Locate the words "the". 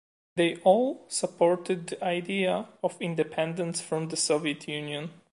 1.85-2.03, 4.09-4.17